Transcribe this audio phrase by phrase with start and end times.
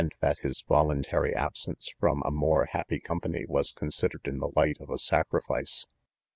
[0.19, 4.89] that his voluntary, absence from a more happy company was considered in the light of
[4.89, 5.85] a sac rifice.